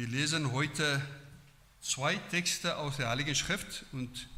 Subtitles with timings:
[0.00, 1.02] Wir lesen heute
[1.82, 4.30] zwei Texte aus der Heiligen Schrift und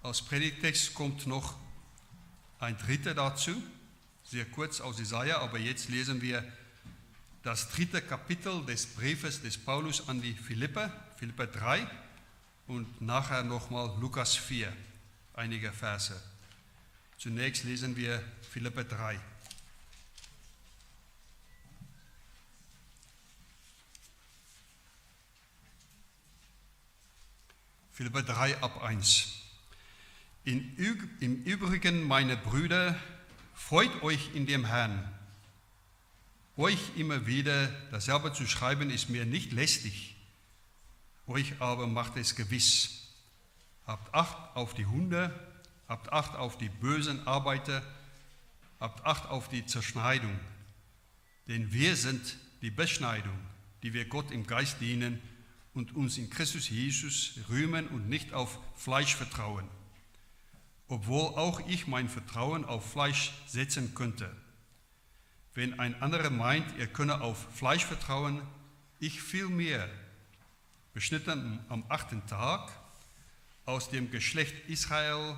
[0.00, 1.56] als Predigtext kommt noch
[2.60, 3.60] ein dritter dazu,
[4.22, 6.44] sehr kurz aus Jesaja, aber jetzt lesen wir
[7.42, 10.88] das dritte Kapitel des Briefes des Paulus an die Philippe,
[11.18, 11.84] Philippe 3
[12.68, 14.72] und nachher nochmal Lukas 4,
[15.34, 16.14] einige Verse.
[17.18, 18.22] Zunächst lesen wir
[18.52, 19.18] Philippe 3.
[27.92, 29.34] Philipper 3 ab 1.
[30.44, 30.76] In,
[31.20, 32.96] Im Übrigen, meine Brüder,
[33.54, 35.06] freut euch in dem Herrn.
[36.56, 40.16] Euch immer wieder dasselbe zu schreiben, ist mir nicht lästig.
[41.26, 43.08] Euch aber macht es gewiss.
[43.86, 45.30] Habt Acht auf die Hunde,
[45.86, 47.82] habt Acht auf die bösen Arbeiter,
[48.80, 50.40] habt Acht auf die Zerschneidung.
[51.46, 53.38] Denn wir sind die Beschneidung,
[53.82, 55.20] die wir Gott im Geist dienen
[55.74, 59.66] und uns in Christus Jesus rühmen und nicht auf Fleisch vertrauen,
[60.88, 64.34] obwohl auch ich mein Vertrauen auf Fleisch setzen könnte.
[65.54, 68.42] Wenn ein anderer meint, er könne auf Fleisch vertrauen,
[68.98, 69.88] ich vielmehr,
[70.94, 72.70] beschnitten am achten Tag,
[73.64, 75.36] aus dem Geschlecht Israel,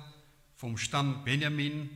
[0.55, 1.89] vom Stamm Benjamin,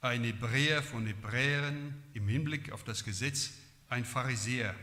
[0.00, 3.50] ein Hebräer von Hebräern im Hinblick auf das Gesetz,
[3.88, 4.74] ein Pharisäer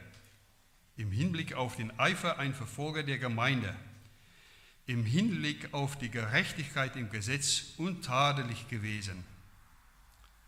[0.98, 3.74] im Hinblick auf den Eifer ein Verfolger der Gemeinde,
[4.88, 9.24] im Hinblick auf die Gerechtigkeit im Gesetz untadelig gewesen.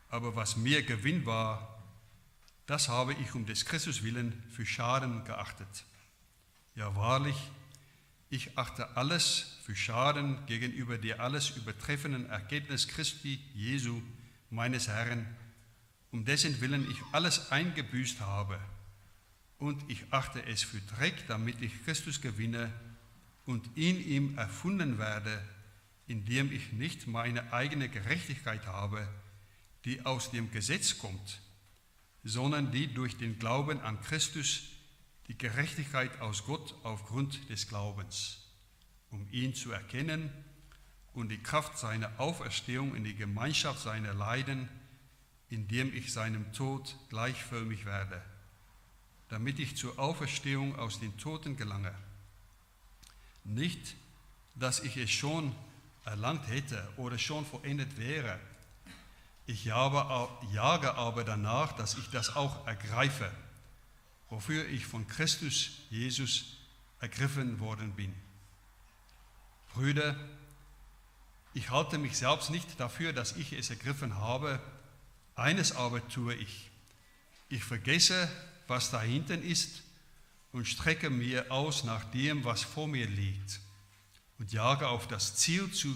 [0.09, 1.83] Aber was mir Gewinn war,
[2.65, 5.85] das habe ich um des Christus willen für Schaden geachtet.
[6.75, 7.37] Ja wahrlich,
[8.31, 14.01] ich achte alles für Schaden gegenüber der alles übertreffenden Erkenntnis Christi Jesu,
[14.49, 15.27] meines Herrn,
[16.11, 18.59] um dessen Willen ich alles eingebüßt habe
[19.59, 22.73] und ich achte es für Dreck, damit ich Christus gewinne
[23.45, 25.43] und in ihm erfunden werde,
[26.07, 29.07] indem ich nicht meine eigene Gerechtigkeit habe,
[29.85, 31.41] die aus dem Gesetz kommt,
[32.23, 34.63] sondern die durch den Glauben an Christus
[35.27, 38.47] die Gerechtigkeit aus Gott aufgrund des Glaubens,
[39.11, 40.31] um ihn zu erkennen
[41.13, 44.69] und die Kraft seiner Auferstehung in die Gemeinschaft seiner Leiden,
[45.49, 48.23] indem ich seinem Tod gleichförmig werde
[49.29, 51.93] damit ich zur Auferstehung aus den Toten gelange.
[53.43, 53.95] Nicht,
[54.55, 55.55] dass ich es schon
[56.05, 58.39] erlangt hätte oder schon vollendet wäre.
[59.45, 63.31] Ich jage aber danach, dass ich das auch ergreife,
[64.29, 66.57] wofür ich von Christus Jesus
[66.99, 68.13] ergriffen worden bin.
[69.73, 70.15] Brüder,
[71.53, 74.59] ich halte mich selbst nicht dafür, dass ich es ergriffen habe.
[75.35, 76.69] Eines aber tue ich.
[77.49, 78.29] Ich vergesse,
[78.69, 79.83] was da hinten ist
[80.51, 83.59] und strecke mir aus nach dem, was vor mir liegt
[84.39, 85.95] und jage auf das Ziel zu,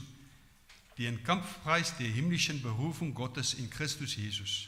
[0.98, 4.68] den Kampfpreis der himmlischen Berufung Gottes in Christus Jesus.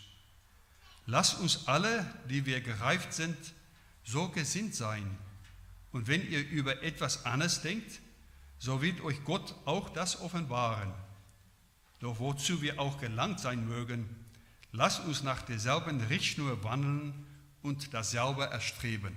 [1.06, 3.38] Lass uns alle, die wir gereift sind,
[4.04, 5.18] so gesinnt sein.
[5.92, 8.00] Und wenn ihr über etwas anderes denkt,
[8.58, 10.92] so wird euch Gott auch das offenbaren.
[12.00, 14.10] Doch wozu wir auch gelangt sein mögen,
[14.72, 17.14] lasst uns nach derselben Richtschnur wandeln
[17.66, 19.16] und dasselbe erstreben.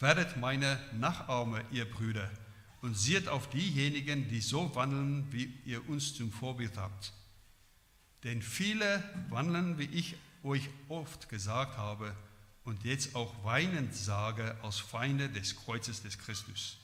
[0.00, 2.28] Werdet meine Nachahmer, ihr Brüder,
[2.80, 7.12] und seht auf diejenigen, die so wandeln, wie ihr uns zum Vorbild habt.
[8.24, 12.16] Denn viele wandeln, wie ich euch oft gesagt habe
[12.64, 16.78] und jetzt auch weinend sage, als Feinde des Kreuzes des Christus.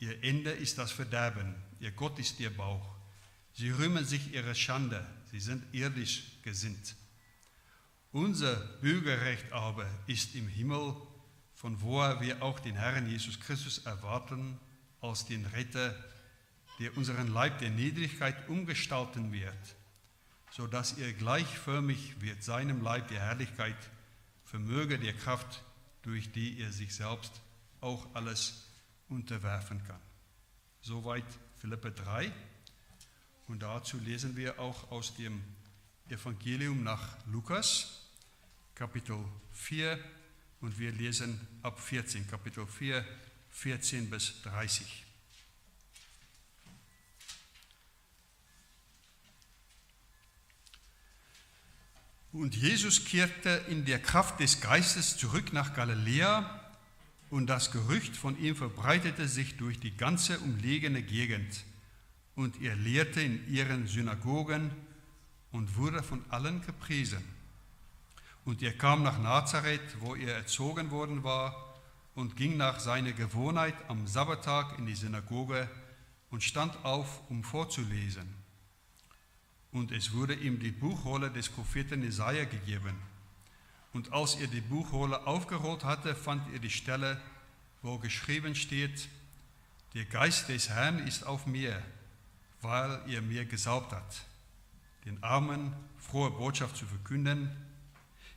[0.00, 2.94] Ihr Ende ist das Verderben, ihr Gott ist ihr Bauch.
[3.54, 6.94] Sie rühmen sich ihrer Schande, sie sind irdisch gesinnt.
[8.12, 10.94] Unser Bürgerrecht aber ist im Himmel,
[11.54, 14.58] von wo wir auch den Herrn Jesus Christus erwarten
[15.00, 15.94] als den Retter,
[16.78, 19.76] der unseren Leib der Niedrigkeit umgestalten wird,
[20.50, 23.76] so dass er gleichförmig wird seinem Leib der Herrlichkeit,
[24.44, 25.62] vermöge der Kraft,
[26.02, 27.32] durch die er sich selbst
[27.80, 28.64] auch alles
[29.08, 30.00] unterwerfen kann.
[30.82, 31.24] Soweit
[31.58, 32.30] Philippe 3.
[33.48, 35.42] Und dazu lesen wir auch aus dem
[36.08, 38.01] Evangelium nach Lukas,
[38.74, 39.16] Kapitel
[39.52, 39.98] 4
[40.60, 43.04] und wir lesen ab 14, Kapitel 4,
[43.50, 45.04] 14 bis 30.
[52.32, 56.60] Und Jesus kehrte in der Kraft des Geistes zurück nach Galiläa
[57.28, 61.64] und das Gerücht von ihm verbreitete sich durch die ganze umliegende Gegend.
[62.34, 64.70] Und er lehrte in ihren Synagogen
[65.50, 67.22] und wurde von allen gepriesen.
[68.44, 71.72] Und er kam nach Nazareth, wo er erzogen worden war,
[72.14, 75.68] und ging nach seiner Gewohnheit am Sabbattag in die Synagoge
[76.30, 78.34] und stand auf, um vorzulesen.
[79.70, 82.94] Und es wurde ihm die Buchrolle des Propheten Jesaja gegeben.
[83.94, 87.20] Und als er die Buchrolle aufgerollt hatte, fand er die Stelle,
[87.80, 89.08] wo geschrieben steht,
[89.94, 91.82] der Geist des Herrn ist auf mir,
[92.62, 94.24] weil er mir gesaubt hat,
[95.04, 97.50] den Armen frohe Botschaft zu verkünden.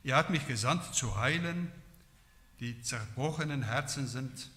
[0.06, 1.72] Er hat mich gesandt zu heilen,
[2.60, 4.52] die zerbrochenen Herzen sind,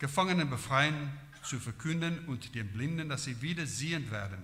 [0.00, 1.12] Gefangenen befreien,
[1.44, 4.42] zu verkünden und den Blinden, dass sie wieder sehend werden,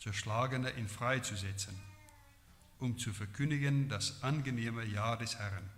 [0.00, 1.78] Zerschlagene in frei zu setzen,
[2.80, 5.70] um zu verkündigen das angenehme Jahr des Herrn.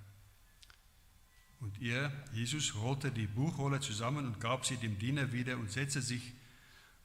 [1.61, 6.00] Und er, Jesus, rollte die Buchrolle zusammen und gab sie dem Diener wieder und setzte
[6.00, 6.32] sich,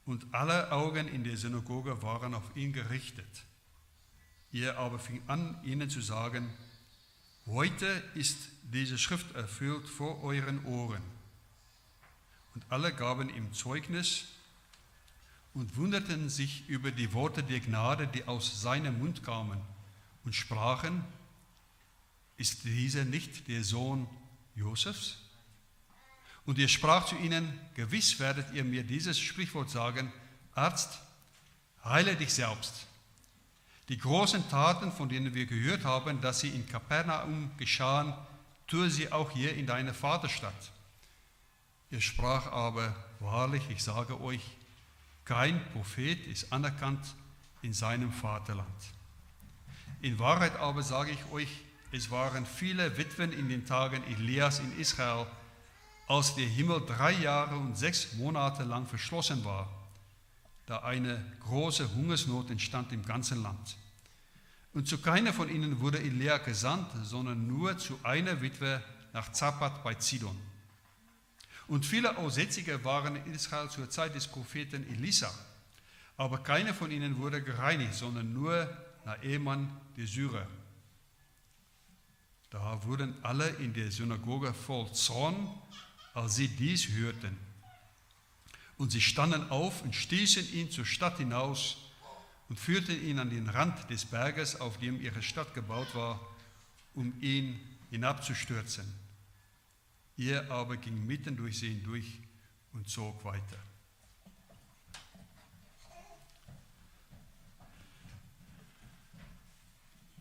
[0.05, 3.43] und alle Augen in der Synagoge waren auf ihn gerichtet.
[4.53, 6.49] Er aber fing an, ihnen zu sagen,
[7.45, 11.01] heute ist diese Schrift erfüllt vor euren Ohren.
[12.53, 14.25] Und alle gaben ihm Zeugnis
[15.53, 19.59] und wunderten sich über die Worte der Gnade, die aus seinem Mund kamen,
[20.23, 21.03] und sprachen,
[22.37, 24.07] ist dieser nicht der Sohn
[24.55, 25.17] Josefs?
[26.45, 30.11] Und er sprach zu ihnen, gewiss werdet ihr mir dieses Sprichwort sagen,
[30.53, 30.99] Arzt,
[31.83, 32.87] heile dich selbst.
[33.91, 38.13] Die großen Taten, von denen wir gehört haben, dass sie in Kapernaum geschahen,
[38.65, 40.71] tue sie auch hier in deiner Vaterstadt.
[41.89, 44.39] Er sprach aber, wahrlich, ich sage euch,
[45.25, 47.05] kein Prophet ist anerkannt
[47.63, 48.65] in seinem Vaterland.
[50.01, 51.49] In Wahrheit aber sage ich euch,
[51.91, 55.27] es waren viele Witwen in den Tagen Elias in Israel,
[56.07, 59.69] als der Himmel drei Jahre und sechs Monate lang verschlossen war,
[60.65, 63.75] da eine große Hungersnot entstand im ganzen Land.
[64.73, 68.81] Und zu keiner von ihnen wurde Elia gesandt, sondern nur zu einer Witwe
[69.13, 70.37] nach Zapat bei Zidon.
[71.67, 75.33] Und viele Aussätzige waren in Israel zur Zeit des Propheten Elisa,
[76.17, 78.69] aber keiner von ihnen wurde gereinigt, sondern nur
[79.05, 80.47] Naemann, der Syrer.
[82.49, 85.49] Da wurden alle in der Synagoge voll Zorn,
[86.13, 87.37] als sie dies hörten.
[88.77, 91.77] Und sie standen auf und stießen ihn zur Stadt hinaus
[92.51, 96.19] und führten ihn an den Rand des Berges, auf dem ihre Stadt gebaut war,
[96.93, 97.57] um ihn
[97.91, 98.83] hinabzustürzen.
[100.17, 102.19] Er aber ging mitten durch sie hindurch
[102.73, 103.57] und zog weiter.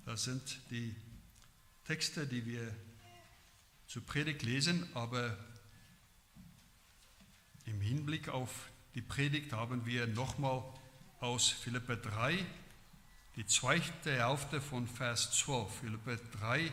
[0.04, 0.94] Das sind die
[1.82, 2.72] Texte, die wir
[3.88, 5.36] zur Predigt lesen, aber
[7.64, 10.62] im Hinblick auf die Predigt haben wir nochmal
[11.20, 12.44] aus Philippe 3
[13.36, 16.72] die zweite Hälfte von Vers 12, Philippe 3,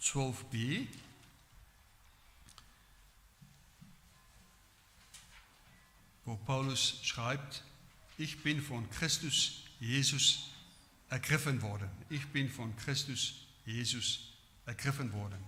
[0.00, 0.86] 12b.
[6.24, 7.62] Wo Paulus schreibt,
[8.18, 10.50] ich bin von Christus Jesus
[11.08, 11.88] ergriffen worden.
[12.10, 13.34] Ich bin von Christus
[13.64, 14.32] Jesus
[14.66, 15.38] ergriffen worden.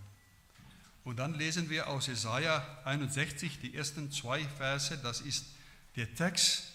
[1.05, 4.97] Und dann lesen wir aus Jesaja 61 die ersten zwei Verse.
[4.99, 5.47] Das ist
[5.97, 6.74] der Text,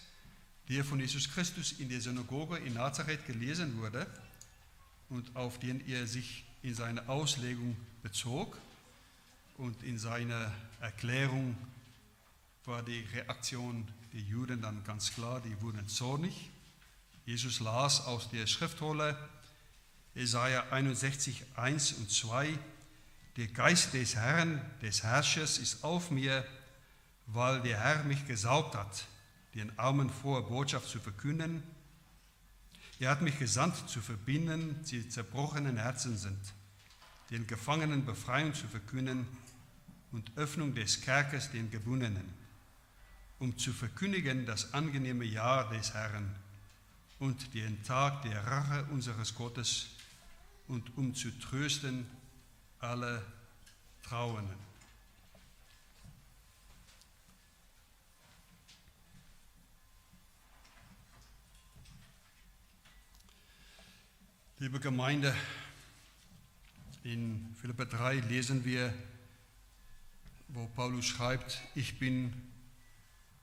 [0.69, 4.05] der von Jesus Christus in der Synagoge in Nazareth gelesen wurde
[5.09, 8.57] und auf den er sich in seiner Auslegung bezog.
[9.57, 11.57] Und in seiner Erklärung
[12.65, 16.49] war die Reaktion der Juden dann ganz klar, die wurden zornig.
[17.25, 19.17] Jesus las aus der Schriftrolle
[20.15, 22.57] Jesaja 61, 1 und 2,
[23.37, 26.45] der Geist des Herrn, des Herrschers ist auf mir,
[27.27, 29.05] weil der Herr mich gesaugt hat,
[29.55, 31.63] den Armen frohe Botschaft zu verkünden.
[32.99, 36.39] Er hat mich gesandt, zu verbinden, die zerbrochenen Herzen sind,
[37.29, 39.25] den Gefangenen Befreiung zu verkünden
[40.11, 42.33] und Öffnung des Kerkers den Gebundenen,
[43.39, 46.35] um zu verkündigen das angenehme Jahr des Herrn
[47.19, 49.91] und den Tag der Rache unseres Gottes
[50.67, 52.05] und um zu trösten
[52.79, 53.23] alle
[54.03, 54.68] Trauernden.
[64.61, 65.33] Liebe Gemeinde,
[67.05, 68.93] in Philippa 3 lesen wir,
[70.49, 72.33] wo Paulus schreibt, ich bin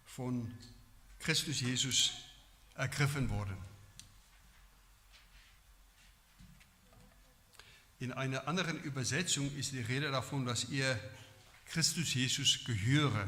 [0.05, 0.53] von
[1.19, 2.13] Christus Jesus
[2.75, 3.57] ergriffen worden.
[7.99, 11.01] In einer anderen Übersetzung ist die Rede davon, dass ihr
[11.65, 13.27] Christus Jesus gehöre.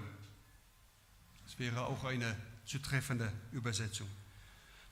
[1.46, 4.10] Das wäre auch eine zutreffende Übersetzung.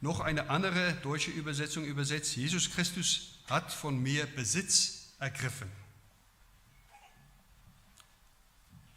[0.06, 5.68] Noch eine andere deutsche Übersetzung übersetzt, Jesus Christus hat von mir Besitz ergriffen.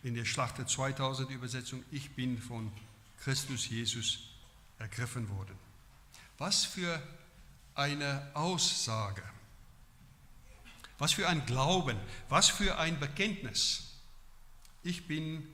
[0.03, 2.71] in der Schlachter 2000 Übersetzung, ich bin von
[3.23, 4.19] Christus Jesus
[4.77, 5.57] ergriffen worden.
[6.37, 7.01] Was für
[7.73, 9.23] eine Aussage.
[10.99, 11.97] Was für ein Glauben,
[12.29, 13.95] was für ein Bekenntnis.
[14.83, 15.47] Ich bin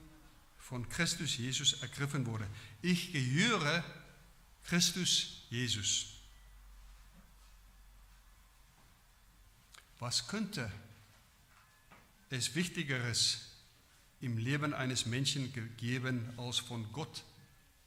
[0.59, 2.47] von Christus Jesus ergriffen worden.
[2.81, 3.85] Ich gehöre
[4.65, 6.07] Christus Jesus.
[9.99, 10.71] Was könnte
[12.29, 13.49] es Wichtigeres
[14.21, 17.23] im Leben eines Menschen geben, als von Gott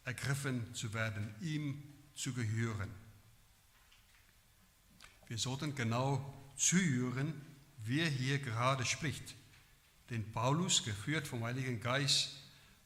[0.04, 1.82] ergriffen zu werden, ihm
[2.14, 2.90] zu gehören?
[5.26, 7.34] Wir sollten genau zuhören,
[7.84, 9.34] wer hier gerade spricht.
[10.10, 12.30] Denn Paulus, geführt vom Heiligen Geist,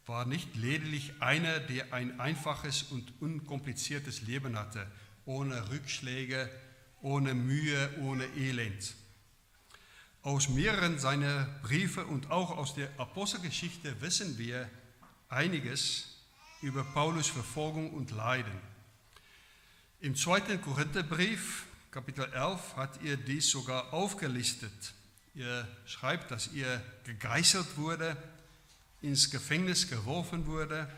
[0.07, 4.87] war nicht lediglich einer, der ein einfaches und unkompliziertes Leben hatte,
[5.25, 6.51] ohne Rückschläge,
[7.01, 8.95] ohne Mühe, ohne Elend.
[10.23, 14.69] Aus mehreren seiner Briefe und auch aus der Apostelgeschichte wissen wir
[15.29, 16.17] einiges
[16.63, 18.53] über Paulus Verfolgung und Leiden.
[20.01, 24.95] Im zweiten Korintherbrief, Kapitel 11, hat er dies sogar aufgelistet.
[25.35, 28.17] Er schreibt, dass er gegeißelt wurde,
[29.03, 30.89] ins Gefängnis geworfen wurde,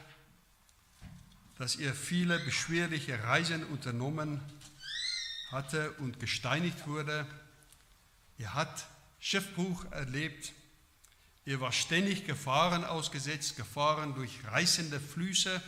[1.59, 4.41] dass er viele beschwerliche Reisen unternommen
[5.51, 7.27] hatte und gesteinigt wurde.
[8.39, 8.87] Er hat
[9.21, 10.53] Schiffbruch erlebt.
[11.47, 15.63] Er war ständig Gefahren ausgesetzt, Gefahren durch reißende Flüsse,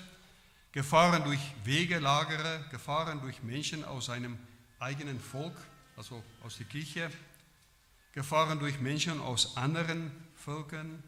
[0.73, 4.39] Gefahren durch Wegelagere, Gefahren durch Menschen aus seinem
[4.79, 5.57] eigenen Volk,
[5.97, 7.11] also aus der Kirche,
[8.13, 11.03] Gefahren durch Menschen aus anderen Völkern,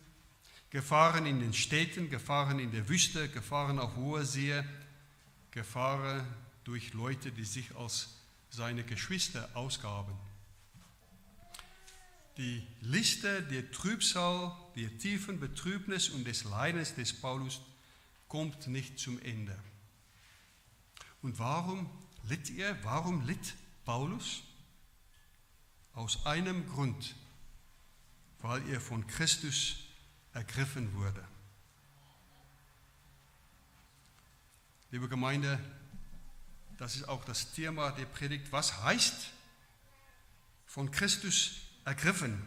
[0.70, 4.62] Gefahren in den Städten, Gefahren in der Wüste, Gefahren auf hoher See,
[5.50, 6.26] Gefahren
[6.64, 8.10] durch Leute, die sich als
[8.50, 10.12] seine Geschwister ausgaben.
[12.36, 17.60] Die Liste der Trübsal, der tiefen Betrübnis und des Leidens des Paulus
[18.28, 19.58] kommt nicht zum Ende.
[21.22, 21.90] Und warum
[22.28, 22.76] litt er?
[22.84, 24.42] Warum litt Paulus?
[25.94, 27.16] Aus einem Grund,
[28.40, 29.87] weil er von Christus
[30.32, 31.26] ergriffen wurde.
[34.90, 35.58] Liebe Gemeinde,
[36.78, 38.50] das ist auch das Thema der Predigt.
[38.52, 39.32] Was heißt
[40.68, 42.40] von Christus ergriffen.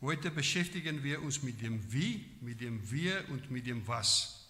[0.00, 4.46] Heute beschäftigen wir uns mit dem Wie, mit dem Wir und mit dem Was,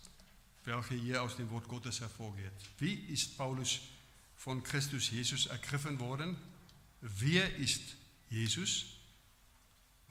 [0.65, 2.53] welche hier aus dem Wort Gottes hervorgeht.
[2.79, 3.81] Wie ist Paulus
[4.37, 6.37] von Christus Jesus ergriffen worden?
[7.01, 7.83] Wer ist
[8.29, 8.92] Jesus?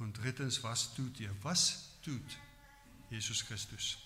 [0.01, 1.29] Und drittens, was tut ihr?
[1.43, 2.23] Was tut
[3.11, 3.99] Jesus Christus?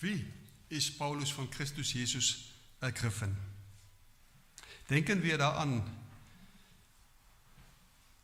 [0.00, 0.24] Wie
[0.70, 2.44] ist Paulus von Christus Jesus
[2.80, 3.36] ergriffen?
[4.88, 5.82] Denken wir da an,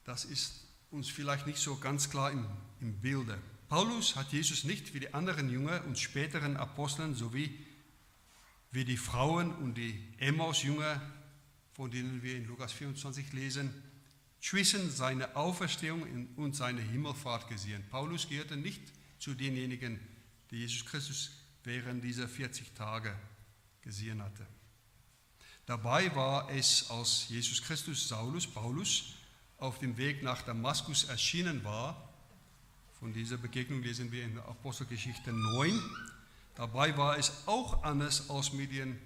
[0.04, 2.46] das ist uns vielleicht nicht so ganz klar im,
[2.80, 3.38] im Bilde.
[3.68, 7.66] Paulus hat Jesus nicht wie die anderen Jünger und späteren Aposteln sowie
[8.70, 11.02] wie die Frauen und die Emmaus-Jünger,
[11.74, 13.74] von denen wir in Lukas 24 lesen,
[14.44, 17.82] zwischen seiner Auferstehung und seiner Himmelfahrt gesehen.
[17.90, 18.82] Paulus gehörte nicht
[19.18, 19.98] zu denjenigen,
[20.50, 21.30] die Jesus Christus
[21.62, 23.16] während dieser 40 Tage
[23.80, 24.46] gesehen hatte.
[25.64, 29.14] Dabei war es, als Jesus Christus Saulus, Paulus,
[29.56, 32.12] auf dem Weg nach Damaskus erschienen war.
[33.00, 35.80] Von dieser Begegnung lesen wir in der Apostelgeschichte 9.
[36.54, 38.98] Dabei war es auch anders als mit den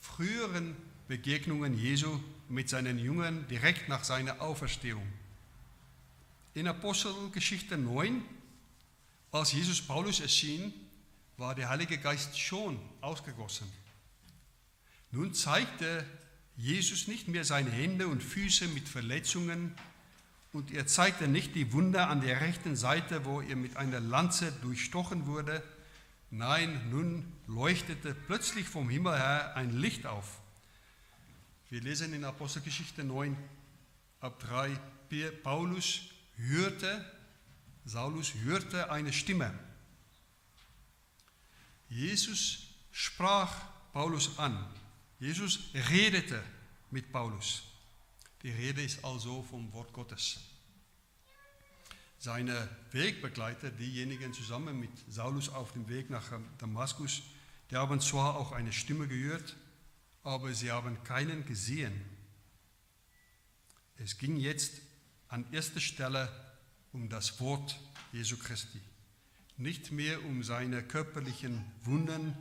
[0.00, 0.76] früheren
[1.08, 5.06] Begegnungen Jesu mit seinen Jüngern direkt nach seiner Auferstehung.
[6.54, 8.22] In Apostelgeschichte 9,
[9.32, 10.72] als Jesus Paulus erschien,
[11.36, 13.66] war der Heilige Geist schon ausgegossen.
[15.10, 16.04] Nun zeigte
[16.56, 19.74] Jesus nicht mehr seine Hände und Füße mit Verletzungen
[20.52, 24.52] und er zeigte nicht die Wunder an der rechten Seite, wo er mit einer Lanze
[24.62, 25.62] durchstochen wurde.
[26.30, 30.40] Nein, nun leuchtete plötzlich vom Himmel her ein Licht auf.
[31.74, 33.36] Wir lesen in Apostelgeschichte 9
[34.20, 34.78] ab 3,
[35.42, 36.02] Paulus
[36.36, 37.04] hörte,
[37.84, 39.52] Saulus hörte eine Stimme.
[41.88, 43.52] Jesus sprach
[43.92, 44.72] Paulus an.
[45.18, 46.40] Jesus redete
[46.92, 47.64] mit Paulus.
[48.44, 50.38] Die Rede ist also vom Wort Gottes.
[52.20, 57.22] Seine Wegbegleiter, diejenigen zusammen mit Saulus auf dem Weg nach Damaskus,
[57.72, 59.56] die haben zwar auch eine Stimme gehört,
[60.24, 61.92] aber sie haben keinen gesehen.
[63.98, 64.72] Es ging jetzt
[65.28, 66.28] an erster Stelle
[66.92, 67.78] um das Wort
[68.12, 68.80] Jesu Christi,
[69.58, 72.34] nicht mehr um seine körperlichen Wunden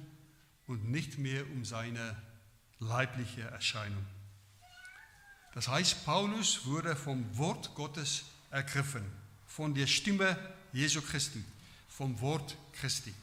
[0.66, 2.16] und nicht mehr um seine
[2.80, 4.06] leibliche Erscheinung.
[5.54, 9.06] Das heißt, Paulus wurde vom Wort Gottes ergriffen,
[9.46, 10.38] von der Stimme
[10.72, 11.44] Jesu Christi,
[11.90, 13.14] vom Wort Christi.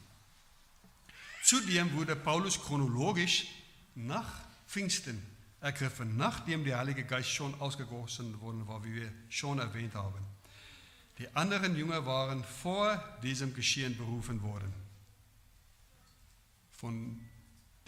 [1.42, 3.46] Zudem wurde Paulus chronologisch
[3.94, 5.20] nach Pfingsten
[5.60, 10.24] ergriffen, nachdem der Heilige Geist schon ausgegossen worden war, wie wir schon erwähnt haben.
[11.18, 14.72] Die anderen Jünger waren vor diesem Geschehen berufen worden.
[16.70, 17.20] Von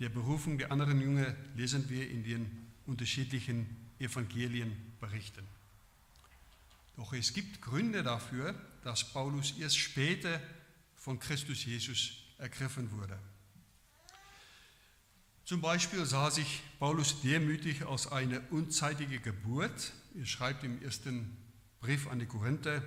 [0.00, 5.46] der Berufung der anderen Jünger lesen wir in den unterschiedlichen Evangelien berichten.
[6.96, 10.40] Doch es gibt Gründe dafür, dass Paulus erst später
[10.96, 13.18] von Christus Jesus ergriffen wurde.
[15.52, 19.92] Zum Beispiel sah sich Paulus demütig aus einer unzeitigen Geburt.
[20.18, 21.36] Er schreibt im ersten
[21.82, 22.82] Brief an die Korinther,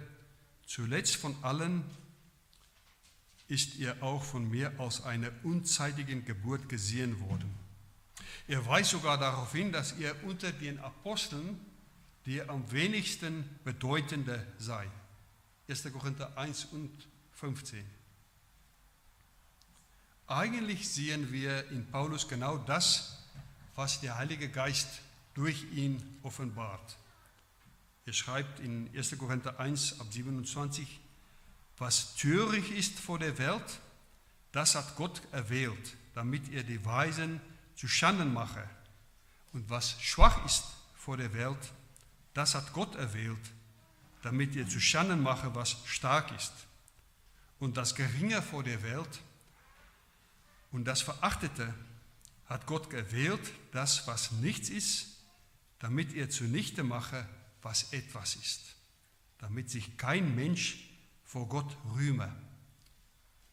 [0.66, 1.84] zuletzt von allen
[3.48, 7.54] ist er auch von mir aus einer unzeitigen Geburt gesehen worden.
[8.48, 11.60] Er weist sogar darauf hin, dass er unter den Aposteln
[12.26, 14.90] der am wenigsten bedeutende sei.
[15.68, 15.84] 1.
[15.94, 16.90] Korinther 1 und
[17.34, 17.86] 15.
[20.28, 23.20] Eigentlich sehen wir in Paulus genau das,
[23.76, 24.88] was der Heilige Geist
[25.36, 26.98] durch ihn offenbart.
[28.06, 29.18] Er schreibt in 1.
[29.20, 31.00] Korinther 1 ab 27,
[31.78, 33.80] was töricht ist vor der Welt,
[34.52, 37.40] das hat Gott erwählt, damit er die Weisen
[37.76, 38.68] zu Schanden mache.
[39.54, 40.64] Und was schwach ist
[40.96, 41.72] vor der Welt,
[42.34, 43.38] das hat Gott erwählt,
[44.24, 46.54] damit er zu Schanden mache, was stark ist.
[47.60, 49.22] Und das Geringe vor der Welt,
[50.76, 51.74] und das Verachtete
[52.48, 53.40] hat Gott gewählt,
[53.72, 55.08] das, was nichts ist,
[55.80, 57.26] damit er zunichte mache,
[57.62, 58.76] was etwas ist,
[59.38, 60.90] damit sich kein Mensch
[61.24, 62.30] vor Gott rühme.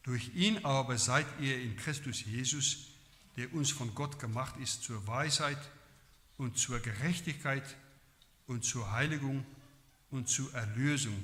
[0.03, 2.89] Durch ihn aber seid ihr in Christus Jesus,
[3.37, 5.71] der uns von Gott gemacht ist zur Weisheit
[6.39, 7.77] und zur Gerechtigkeit
[8.49, 9.47] und zur Heiligung
[10.11, 11.23] und zur Erlösung,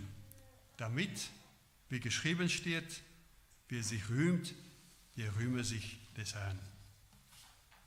[0.76, 1.30] damit,
[1.88, 3.02] wie geschrieben steht,
[3.68, 4.54] wer sich rühmt,
[5.18, 6.58] der rühme sich des Herrn.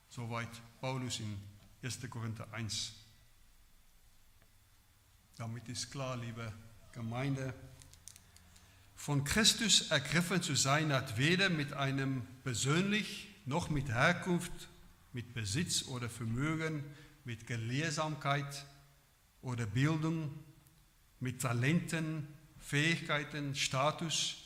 [0.09, 0.49] Soweit
[0.81, 1.37] Paulus in
[1.81, 1.99] 1.
[2.09, 2.91] Korinther 1.
[5.37, 6.51] Damit ist klar, liebe
[6.91, 7.53] Gemeinde,
[8.95, 14.51] von Christus ergriffen zu sein hat weder mit einem persönlich noch mit Herkunft,
[15.13, 16.83] mit Besitz oder Vermögen,
[17.23, 18.65] mit Gelehrsamkeit
[19.41, 20.37] oder Bildung,
[21.21, 22.27] mit Talenten,
[22.59, 24.40] Fähigkeiten, Status,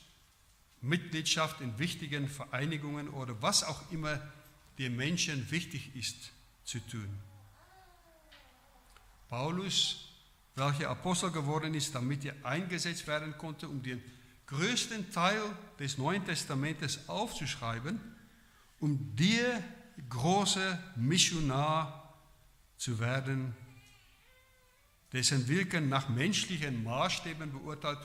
[0.85, 4.21] Mitgliedschaft in wichtigen Vereinigungen oder was auch immer
[4.77, 6.31] den Menschen wichtig ist
[6.63, 7.09] zu tun.
[9.29, 10.09] Paulus,
[10.55, 14.01] welcher Apostel geworden ist, damit er eingesetzt werden konnte, um den
[14.47, 15.41] größten Teil
[15.79, 17.99] des Neuen Testamentes aufzuschreiben,
[18.79, 19.63] um der
[20.09, 22.13] große Missionar
[22.77, 23.55] zu werden,
[25.13, 27.99] dessen Wirken nach menschlichen Maßstäben beurteilt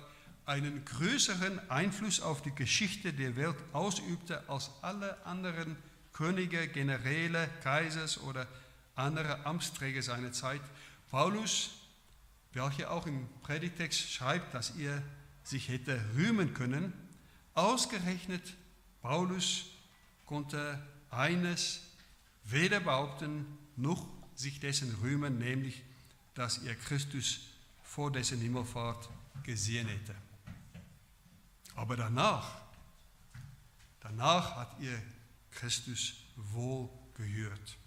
[0.50, 5.76] einen größeren Einfluss auf die Geschichte der Welt ausübte als alle anderen
[6.12, 8.48] Könige, Generäle, Kaisers oder
[8.96, 10.60] andere Amtsträger seiner Zeit.
[11.08, 11.70] Paulus,
[12.52, 15.00] welcher auch im Predigtext schreibt, dass er
[15.44, 16.92] sich hätte rühmen können,
[17.54, 18.56] ausgerechnet
[19.02, 19.66] Paulus
[20.26, 21.80] konnte eines
[22.42, 25.84] weder behaupten noch sich dessen rühmen, nämlich
[26.34, 27.40] dass er Christus
[27.84, 29.08] vor dessen Himmelfahrt
[29.44, 30.16] gesehen hätte.
[31.80, 32.46] Aber danach,
[34.00, 35.02] danach hat ihr
[35.50, 37.78] Christus wohl gehört.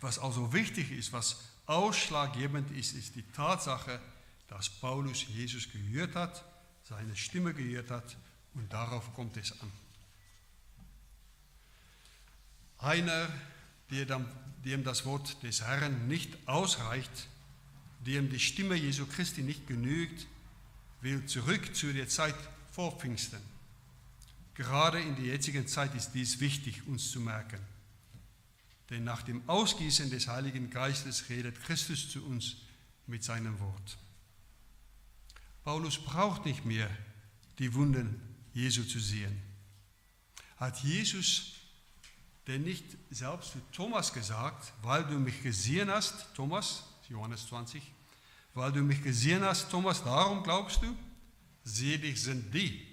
[0.00, 4.00] Was also wichtig ist, was ausschlaggebend ist, ist die Tatsache,
[4.46, 6.44] dass Paulus Jesus gehört hat,
[6.84, 8.16] seine Stimme gehört hat
[8.54, 9.72] und darauf kommt es an.
[12.78, 13.28] Einer,
[13.90, 17.26] dem das Wort des Herrn nicht ausreicht,
[18.06, 20.28] dem die Stimme Jesu Christi nicht genügt,
[21.00, 22.34] will zurück zu der Zeit
[22.72, 23.40] vor Pfingsten.
[24.54, 27.60] Gerade in der jetzigen Zeit ist dies wichtig, uns zu merken.
[28.90, 32.56] Denn nach dem Ausgießen des Heiligen Geistes redet Christus zu uns
[33.06, 33.98] mit seinem Wort.
[35.64, 36.90] Paulus braucht nicht mehr
[37.58, 38.20] die Wunden
[38.52, 39.40] Jesu zu sehen.
[40.56, 41.52] Hat Jesus
[42.46, 47.82] denn nicht selbst zu Thomas gesagt, weil du mich gesehen hast, Thomas, Johannes 20,
[48.60, 50.94] weil du mich gesehen hast, Thomas, darum glaubst du?
[51.64, 52.86] Selig sind die,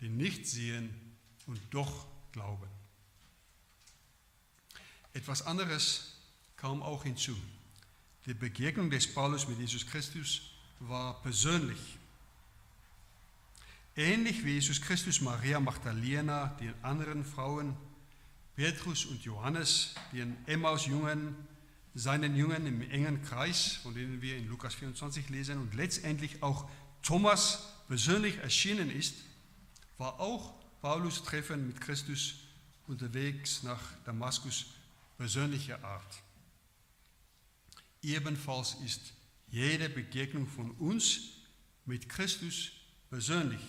[0.00, 0.92] die nicht sehen
[1.46, 2.68] und doch glauben.
[5.12, 6.16] Etwas anderes
[6.56, 7.36] kam auch hinzu.
[8.26, 10.42] Die Begegnung des Paulus mit Jesus Christus
[10.80, 11.98] war persönlich.
[13.94, 17.76] Ähnlich wie Jesus Christus Maria Magdalena, den anderen Frauen,
[18.56, 21.36] Petrus und Johannes, den Emmaus-Jüngern,
[21.94, 26.68] seinen Jüngern im engen Kreis, von denen wir in Lukas 24 lesen, und letztendlich auch
[27.02, 29.16] Thomas persönlich erschienen ist,
[29.98, 32.34] war auch Paulus Treffen mit Christus
[32.86, 34.66] unterwegs nach Damaskus
[35.18, 36.22] persönlicher Art.
[38.02, 39.12] Ebenfalls ist
[39.48, 41.20] jede Begegnung von uns
[41.84, 42.72] mit Christus
[43.10, 43.60] persönlich,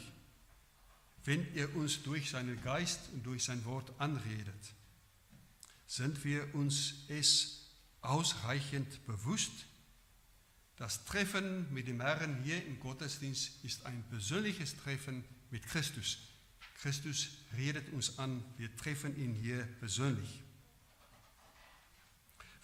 [1.26, 4.74] wenn er uns durch seinen Geist und durch sein Wort anredet.
[5.86, 7.61] Sind wir uns es
[8.02, 9.52] ausreichend bewusst?
[10.78, 16.18] Das Treffen mit dem Herrn hier im Gottesdienst ist ein persönliches Treffen mit Christus.
[16.82, 20.42] Christus redet uns an, wir treffen ihn hier persönlich.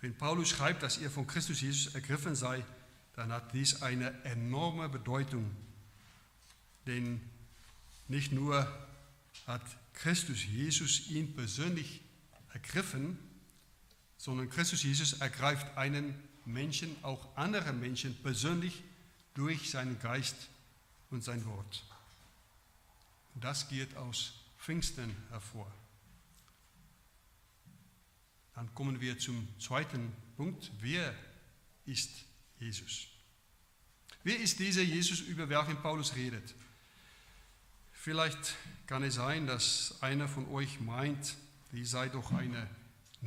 [0.02, 2.66] Wenn Paulus schreibt, dass er von Christus Jesus ergriffen sei,
[3.16, 5.56] dann hat dies eine enorme Bedeutung.
[6.86, 7.22] Denn
[8.08, 8.68] nicht nur
[9.46, 12.02] hat Christus Jesus ihn persönlich
[12.54, 13.20] ergriffen,
[14.18, 18.84] sondern Christus Jesus ergreift einen Menschen, auch andere Menschen persönlich
[19.34, 20.36] durch seinen Geist
[21.12, 21.84] und sein Wort.
[23.36, 25.72] Das geht aus Pfingsten hervor.
[28.56, 30.72] Dann kommen wir zum zweiten Punkt.
[30.80, 31.14] Wer
[31.86, 32.10] ist
[32.60, 33.08] Jesus?
[34.24, 36.56] Wer ist dieser Jesus, über welchen Paulus redet?
[37.92, 38.56] Vielleicht
[38.88, 41.36] kann es sein, dass einer von euch meint,
[41.72, 42.68] die sei doch eine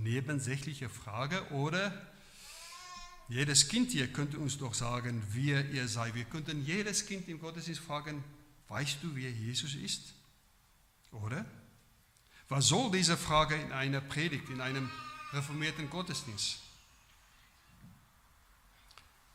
[0.03, 1.93] nebensächliche Frage oder
[3.29, 6.13] jedes Kind hier könnte uns doch sagen, wer er sei.
[6.15, 8.25] Wir könnten jedes Kind im Gottesdienst fragen,
[8.69, 10.15] weißt du, wer Jesus ist?
[11.13, 11.45] Oder?
[12.49, 14.91] Was soll diese Frage in einer Predigt, in einem
[15.33, 16.59] reformierten Gottesdienst?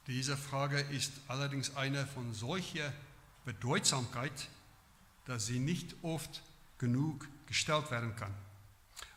[0.08, 2.94] Diese Frage ist allerdings eine von solcher
[3.46, 4.50] Bedeutsamkeit,
[5.26, 6.42] dass sie nicht oft
[6.78, 8.34] genug gestellt werden kann.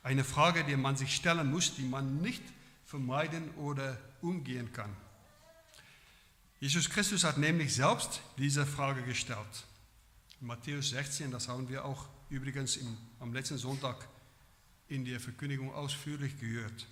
[0.09, 2.43] Eine Frage, die man sich stellen muss, die man nicht
[2.87, 4.89] vermeiden oder umgehen kann.
[6.61, 9.67] Jesus Christus hat nämlich selbst diese Frage gestellt.
[10.41, 14.09] In Matthäus 16, das haben wir auch übrigens im, am letzten Sonntag
[14.89, 16.87] in der Verkündigung ausführlich gehört.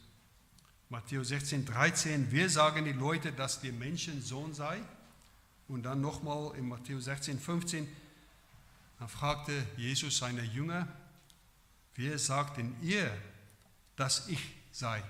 [0.91, 4.79] Matthäus 16, 13, wir sagen die Leute, dass der Menschensohn sei.
[5.69, 7.89] Und dann nochmal in Matthäus 16, 15,
[8.99, 10.87] dann fragte Jesus seine Jünger,
[11.97, 13.11] wer sagt denn ihr,
[13.97, 15.03] dass ich sei?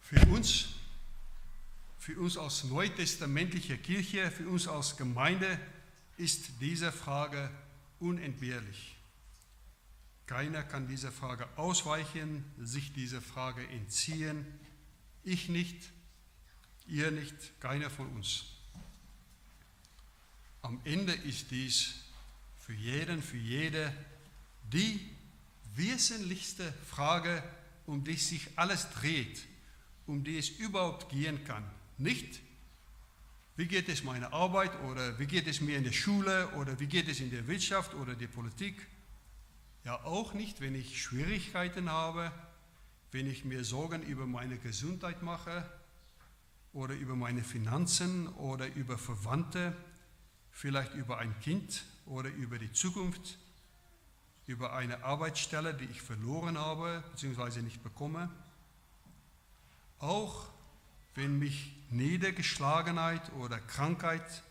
[0.00, 0.66] Für uns,
[1.98, 5.58] für uns als neutestamentliche Kirche, für uns als Gemeinde
[6.16, 7.50] ist diese Frage
[7.98, 8.96] unentbehrlich.
[10.26, 14.46] Keiner kann dieser Frage ausweichen, sich dieser Frage entziehen.
[15.24, 15.90] Ich nicht,
[16.86, 18.44] ihr nicht, keiner von uns.
[20.62, 21.94] Am Ende ist dies
[22.64, 23.92] für jeden, für jede
[24.72, 25.00] die
[25.74, 27.42] wesentlichste Frage,
[27.86, 29.42] um die sich alles dreht,
[30.06, 31.64] um die es überhaupt gehen kann.
[31.98, 32.40] Nicht,
[33.56, 36.86] wie geht es meiner Arbeit oder wie geht es mir in der Schule oder wie
[36.86, 38.86] geht es in der Wirtschaft oder der Politik.
[39.84, 42.30] Ja, auch nicht, wenn ich Schwierigkeiten habe,
[43.10, 45.68] wenn ich mir Sorgen über meine Gesundheit mache
[46.72, 49.76] oder über meine Finanzen oder über Verwandte
[50.52, 53.38] vielleicht über ein Kind oder über die Zukunft,
[54.46, 57.62] über eine Arbeitsstelle, die ich verloren habe bzw.
[57.62, 58.30] nicht bekomme.
[59.98, 60.48] Auch
[61.14, 64.42] wenn mich Niedergeschlagenheit oder Krankheit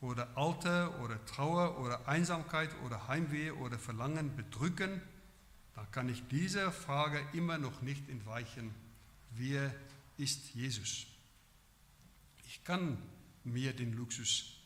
[0.00, 5.00] oder Alter oder Trauer oder Einsamkeit oder Heimweh oder Verlangen bedrücken,
[5.74, 8.74] dann kann ich dieser Frage immer noch nicht entweichen.
[9.30, 9.74] Wer
[10.16, 11.06] ist Jesus?
[12.46, 12.98] Ich kann
[13.42, 14.58] mir den Luxus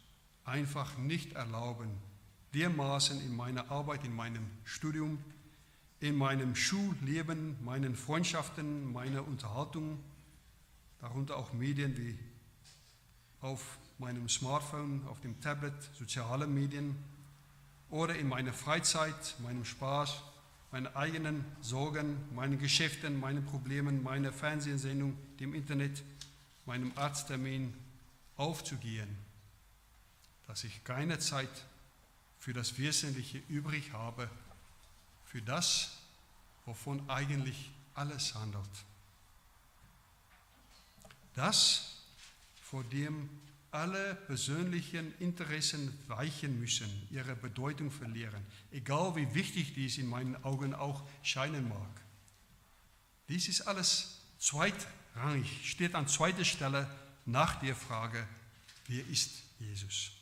[0.44, 1.90] einfach nicht erlauben,
[2.58, 5.18] dermaßen in meiner Arbeit, in meinem Studium,
[6.00, 10.00] in meinem Schulleben, meinen Freundschaften, meiner Unterhaltung,
[11.00, 12.18] darunter auch Medien wie
[13.40, 16.96] auf meinem Smartphone, auf dem Tablet, soziale Medien
[17.90, 20.20] oder in meiner Freizeit, meinem Spaß,
[20.72, 26.02] meinen eigenen Sorgen, meinen Geschäften, meinen Problemen, meiner Fernsehsendung, dem Internet,
[26.66, 27.72] meinem Arzttermin
[28.36, 29.16] aufzugehen.
[30.48, 31.48] Dass ich keine Zeit
[32.38, 34.30] für das Wesentliche übrig habe,
[35.26, 35.98] für das,
[36.64, 38.68] wovon eigentlich alles handelt.
[41.34, 41.96] Das,
[42.62, 43.28] vor dem
[43.70, 50.74] alle persönlichen Interessen weichen müssen, ihre Bedeutung verlieren, egal wie wichtig dies in meinen Augen
[50.74, 52.00] auch scheinen mag.
[53.28, 56.90] Dies ist alles zweitrangig, steht an zweiter Stelle
[57.26, 58.26] nach der Frage,
[58.86, 60.12] wer ist Jesus?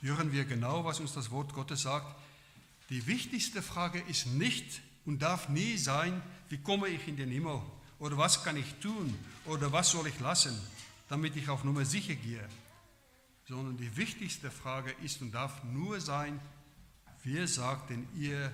[0.00, 2.16] Hören wir genau, was uns das Wort Gottes sagt.
[2.88, 7.60] Die wichtigste Frage ist nicht, und darf nie sein, wie komme ich in den Himmel
[7.98, 10.58] oder was kann ich tun oder was soll ich lassen,
[11.08, 12.46] damit ich auf Nummer sicher gehe.
[13.48, 16.40] Sondern die wichtigste Frage ist und darf nur sein,
[17.24, 18.52] wer sagt denn ihr,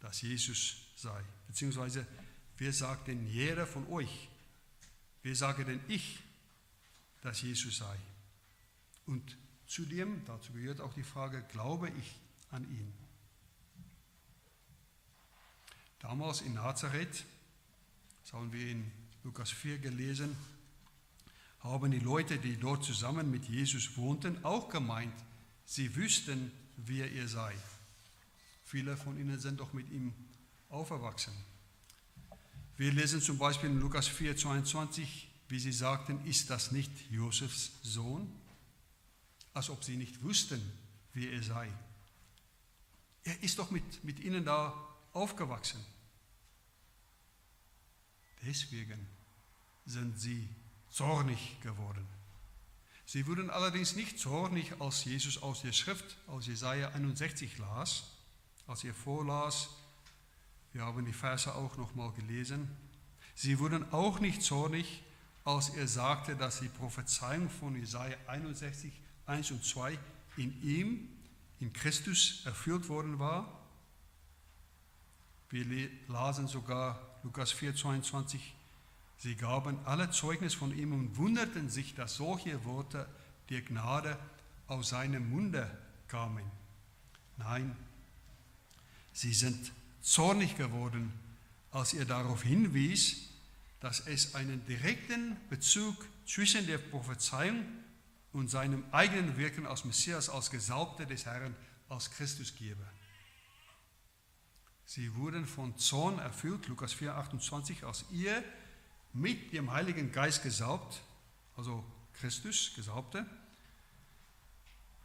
[0.00, 1.20] dass Jesus sei?
[1.48, 2.06] Beziehungsweise,
[2.58, 4.28] wer sagt denn jeder von euch?
[5.22, 6.20] Wer sage denn ich,
[7.22, 7.96] dass Jesus sei?
[9.06, 9.36] Und
[9.68, 12.16] zudem, dazu gehört auch die Frage, glaube ich
[12.50, 12.92] an ihn?
[16.00, 17.24] Damals in Nazareth,
[18.22, 18.90] das haben wir in
[19.24, 20.36] Lukas 4 gelesen,
[21.60, 25.14] haben die Leute, die dort zusammen mit Jesus wohnten, auch gemeint,
[25.64, 27.54] sie wüssten, wer er sei.
[28.64, 30.14] Viele von ihnen sind doch mit ihm
[30.68, 31.32] aufgewachsen.
[32.76, 37.72] Wir lesen zum Beispiel in Lukas 4, 22, wie sie sagten, ist das nicht Josefs
[37.82, 38.30] Sohn?
[39.58, 40.62] Als ob sie nicht wussten,
[41.14, 41.68] wer er sei.
[43.24, 44.72] Er ist doch mit, mit ihnen da
[45.12, 45.84] aufgewachsen.
[48.46, 49.04] Deswegen
[49.84, 50.48] sind sie
[50.90, 52.06] zornig geworden.
[53.04, 58.04] Sie wurden allerdings nicht zornig, als Jesus aus der Schrift, aus Jesaja 61 las,
[58.68, 59.70] als er vorlas.
[60.72, 62.70] Wir haben die Verse auch nochmal gelesen.
[63.34, 65.02] Sie wurden auch nicht zornig,
[65.42, 68.92] als er sagte, dass die Prophezeiung von Jesaja 61,
[69.28, 69.98] 1 und 2
[70.36, 71.08] in ihm,
[71.60, 73.60] in Christus, erfüllt worden war.
[75.50, 78.54] Wir lasen sogar Lukas 4, 22.
[79.18, 83.08] Sie gaben alle Zeugnis von ihm und wunderten sich, dass solche Worte
[83.50, 84.18] der Gnade
[84.66, 85.70] aus seinem Munde
[86.06, 86.44] kamen.
[87.36, 87.76] Nein,
[89.12, 91.12] sie sind zornig geworden,
[91.70, 93.28] als er darauf hinwies,
[93.80, 97.64] dass es einen direkten Bezug zwischen der Prophezeiung
[98.32, 101.56] und seinem eigenen Wirken als Messias, als Gesalbter des Herrn,
[101.88, 102.86] als Christus gebe.
[104.84, 108.42] Sie wurden von Zorn erfüllt, Lukas 4, 28, als ihr
[109.12, 111.02] mit dem Heiligen Geist gesaubt,
[111.56, 113.26] also Christus, Gesaubte,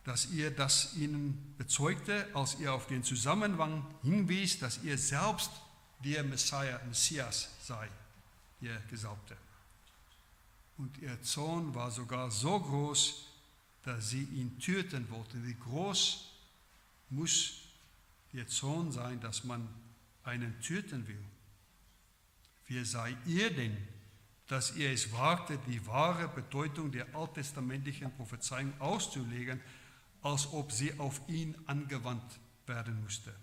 [0.03, 5.51] dass ihr das ihnen bezeugte, als ihr auf den Zusammenhang hinwies, dass ihr selbst
[6.03, 7.89] der Messias sei,
[8.59, 9.38] ihr Gesaubte.
[10.77, 13.25] Und ihr Zorn war sogar so groß,
[13.83, 15.45] dass sie ihn töten wollten.
[15.45, 16.31] Wie groß
[17.09, 17.63] muss
[18.33, 19.67] der Zorn sein, dass man
[20.23, 21.23] einen töten will.
[22.67, 23.77] Wer sei ihr denn,
[24.47, 29.62] dass ihr es wagte, die wahre Bedeutung der alttestamentlichen Prophezeiung auszulegen,
[30.21, 33.33] als ob sie auf ihn angewandt werden musste?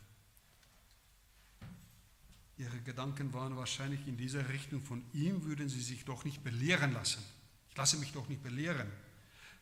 [2.61, 6.93] Ihre Gedanken waren wahrscheinlich in dieser Richtung, von ihm würden sie sich doch nicht belehren
[6.93, 7.25] lassen.
[7.71, 8.87] Ich lasse mich doch nicht belehren.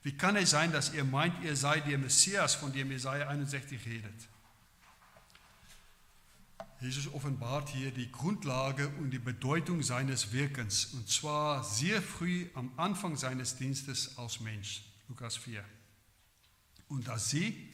[0.03, 3.87] Wie kann es sein, dass ihr meint, ihr seid der Messias, von dem Jesaja 61
[3.87, 4.29] redet?
[6.81, 12.73] Jesus offenbart hier die Grundlage und die Bedeutung seines Wirkens, und zwar sehr früh am
[12.77, 14.83] Anfang seines Dienstes als Mensch.
[15.09, 15.65] Lukas 4.
[16.89, 17.73] Und dass sie,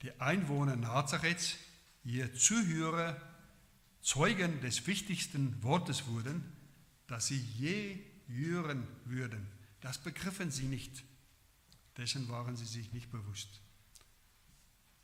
[0.00, 1.56] die Einwohner Nazareths,
[2.04, 3.20] ihr Zuhörer,
[4.06, 6.44] Zeugen des wichtigsten Wortes wurden,
[7.08, 9.48] das sie je hören würden,
[9.80, 11.02] das begriffen sie nicht.
[11.96, 13.60] Dessen waren sie sich nicht bewusst.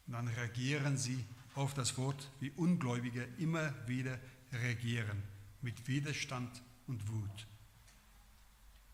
[0.07, 1.25] Und dann reagieren sie
[1.57, 4.21] auf das Wort, wie Ungläubige immer wieder
[4.53, 5.21] reagieren,
[5.63, 7.49] mit Widerstand und Wut.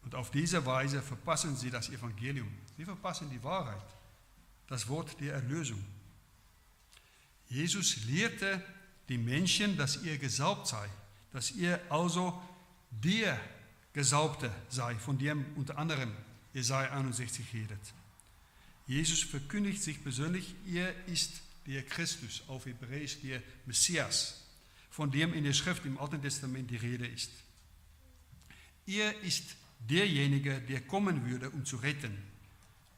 [0.00, 2.50] Und auf diese Weise verpassen sie das Evangelium.
[2.78, 3.94] Sie verpassen die Wahrheit,
[4.68, 5.84] das Wort der Erlösung.
[7.50, 8.64] Jesus lehrte
[9.08, 10.88] die Menschen, dass ihr gesaubt sei,
[11.32, 12.40] dass ihr also
[12.90, 13.40] der
[13.92, 16.12] Gesaubte sei, von dem unter anderem
[16.54, 17.80] Jesaja 61 redet.
[18.86, 24.44] Jesus verkündigt sich persönlich, er ist der Christus, auf Hebräisch der Messias,
[24.90, 27.30] von dem in der Schrift im Alten Testament die Rede ist.
[28.86, 32.16] Er ist derjenige, der kommen würde, um zu retten,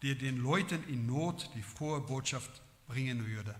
[0.02, 3.54] der den Leuten in Not die frohe Botschaft bringen würde.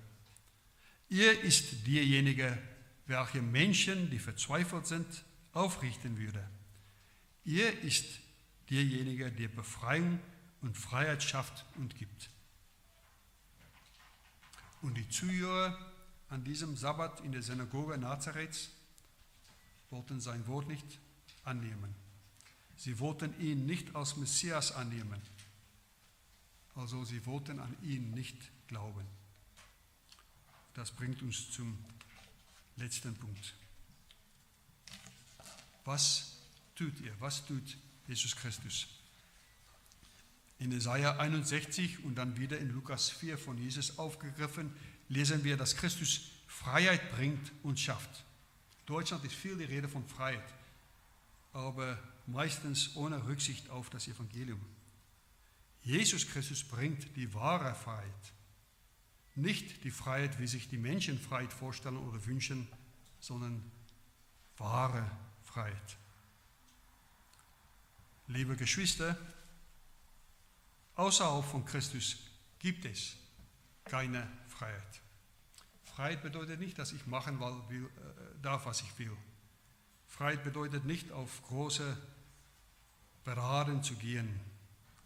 [1.11, 2.57] Er ist derjenige,
[3.07, 6.49] welcher Menschen, die verzweifelt sind, aufrichten würde.
[7.45, 8.07] Er ist
[8.71, 10.21] derjenige, der Befreiung
[10.63, 12.31] und Freiheit schafft und gibt.
[14.83, 15.77] Und die Zuhörer
[16.29, 18.71] an diesem Sabbat in der Synagoge Nazareths
[19.91, 21.01] wollten sein Wort nicht
[21.43, 21.95] annehmen.
[22.77, 25.21] Sie wollten ihn nicht als Messias annehmen.
[26.77, 29.05] Also sie wollten an ihn nicht glauben.
[30.81, 31.77] Das bringt uns zum
[32.77, 33.55] letzten Punkt.
[35.85, 36.39] Was
[36.75, 37.15] tut ihr?
[37.21, 37.77] Was tut
[38.09, 38.89] Jesus Christus?
[40.59, 44.75] In Jesaja 61 und dann wieder in Lukas 4 von Jesus aufgegriffen,
[45.11, 48.25] lesen wir, dass Christus Freiheit bringt und schafft.
[48.87, 50.55] Deutschland ist viel die Rede von Freiheit,
[51.53, 54.65] aber meistens ohne Rücksicht auf das Evangelium.
[55.83, 58.33] Jesus Christus bringt die wahre Freiheit.
[59.41, 62.69] Nicht die Freiheit, wie sich die Menschen Freiheit vorstellen oder wünschen,
[63.21, 63.63] sondern
[64.59, 65.11] wahre
[65.45, 65.97] Freiheit.
[68.27, 69.17] Liebe Geschwister,
[70.95, 72.19] außerhalb von Christus
[72.59, 73.17] gibt es
[73.85, 75.01] keine Freiheit.
[75.85, 79.17] Freiheit bedeutet nicht, dass ich machen will, äh, darf, was ich will.
[80.07, 81.97] Freiheit bedeutet nicht, auf große
[83.25, 84.39] Paraden zu gehen,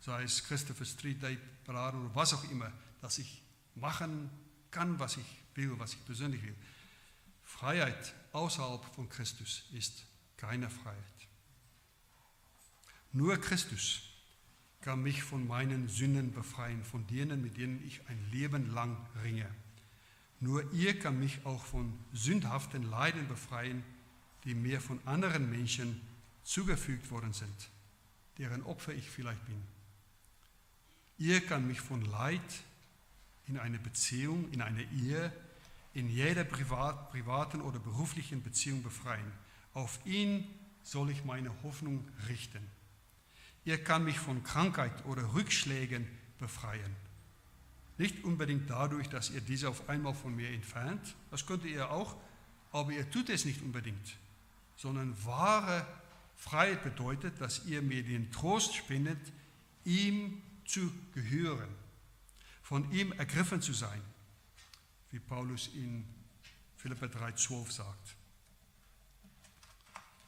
[0.00, 3.43] sei es Christopher Street Day Paraden oder was auch immer, dass ich
[3.74, 4.30] machen
[4.70, 6.56] kann, was ich will, was ich persönlich will.
[7.42, 10.04] Freiheit außerhalb von Christus ist
[10.36, 10.98] keine Freiheit.
[13.12, 14.02] Nur Christus
[14.80, 19.48] kann mich von meinen Sünden befreien, von denen, mit denen ich ein Leben lang ringe.
[20.40, 23.82] Nur ihr kann mich auch von sündhaften Leiden befreien,
[24.44, 26.00] die mir von anderen Menschen
[26.42, 27.70] zugefügt worden sind,
[28.36, 29.62] deren Opfer ich vielleicht bin.
[31.16, 32.42] Ihr kann mich von Leid
[33.46, 35.32] in einer Beziehung, in einer Ehe,
[35.92, 39.32] in jeder privat, privaten oder beruflichen Beziehung befreien.
[39.72, 40.48] Auf ihn
[40.82, 42.66] soll ich meine Hoffnung richten.
[43.64, 46.06] Ihr kann mich von Krankheit oder Rückschlägen
[46.38, 46.96] befreien.
[47.96, 52.16] Nicht unbedingt dadurch, dass ihr diese auf einmal von mir entfernt, das könnt ihr auch,
[52.72, 54.16] aber ihr tut es nicht unbedingt,
[54.76, 55.86] sondern wahre
[56.36, 59.20] Freiheit bedeutet, dass ihr mir den Trost spendet,
[59.84, 61.68] ihm zu gehören,
[62.64, 64.02] von ihm ergriffen zu sein,
[65.10, 66.04] wie Paulus in
[66.76, 68.16] Philippa 3,12 sagt.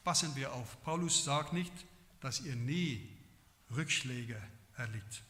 [0.03, 1.73] Passen wir auf, Paulus sagt nicht,
[2.21, 3.09] dass ihr nie
[3.75, 4.41] Rückschläge
[4.77, 5.23] erlitt,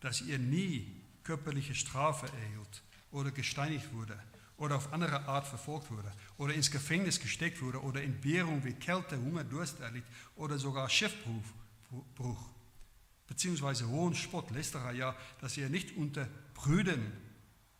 [0.00, 4.18] dass ihr nie körperliche Strafe erhielt oder gesteinigt wurde
[4.58, 9.16] oder auf andere Art verfolgt wurde oder ins Gefängnis gesteckt wurde oder Entbehrung wie Kälte,
[9.16, 10.04] Hunger, Durst erlitt
[10.36, 11.42] oder sogar Schiffbruch
[13.32, 17.10] beziehungsweise hohen Spott, Lästerer ja, dass ihr nicht unter Brüdern,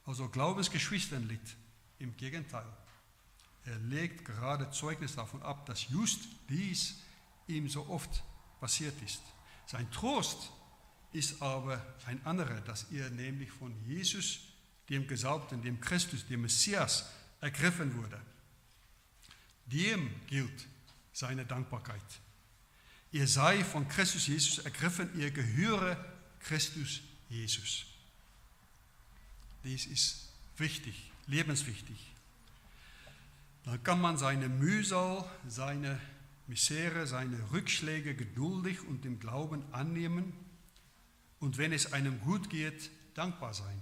[0.06, 1.56] also Glaubensgeschwistern litt.
[1.98, 2.64] Im Gegenteil,
[3.66, 7.02] er legt gerade Zeugnis davon ab, dass just dies
[7.48, 8.24] ihm so oft
[8.60, 9.20] passiert ist.
[9.66, 10.50] Sein Trost
[11.12, 14.40] ist aber ein anderer, dass er nämlich von Jesus,
[14.88, 17.10] dem Gesalbten, dem Christus, dem Messias,
[17.42, 18.18] ergriffen wurde.
[19.66, 20.66] Dem gilt
[21.12, 22.21] seine Dankbarkeit.
[23.12, 26.02] Ihr sei von Christus Jesus ergriffen, ihr gehöre
[26.40, 27.84] Christus Jesus.
[29.64, 32.12] Dies ist wichtig, lebenswichtig.
[33.64, 36.00] Dann kann man seine Mühsal, seine
[36.46, 40.32] Misere, seine Rückschläge geduldig und im Glauben annehmen
[41.38, 43.80] und wenn es einem gut geht, dankbar sein.